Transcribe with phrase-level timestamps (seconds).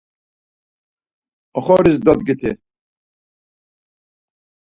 [1.61, 2.55] Oxoris dodgiti.